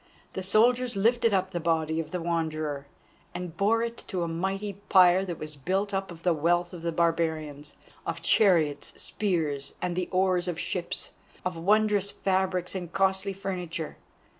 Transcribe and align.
The 0.33 0.41
soldiers 0.41 0.95
lifted 0.95 1.31
up 1.31 1.51
the 1.51 1.59
body 1.59 1.99
of 1.99 2.09
the 2.09 2.19
Wanderer, 2.23 2.87
and 3.35 3.55
bore 3.55 3.83
it 3.83 3.97
to 4.07 4.23
a 4.23 4.27
mighty 4.27 4.73
pyre 4.89 5.23
that 5.25 5.37
was 5.37 5.55
built 5.55 5.93
up 5.93 6.09
of 6.09 6.23
the 6.23 6.33
wealth 6.33 6.73
of 6.73 6.81
the 6.81 6.91
barbarians, 6.91 7.75
of 8.03 8.19
chariots, 8.19 8.99
spears, 8.99 9.75
and 9.79 9.95
the 9.95 10.09
oars 10.11 10.47
of 10.47 10.59
ships, 10.59 11.11
of 11.45 11.55
wondrous 11.55 12.09
fabrics, 12.09 12.73
and 12.73 12.91
costly 12.91 13.31
furniture. 13.31 13.97